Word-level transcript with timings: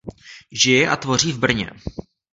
Žije 0.51 0.89
a 0.89 0.95
tvoří 0.95 1.31
v 1.31 1.39
Brně. 1.39 1.71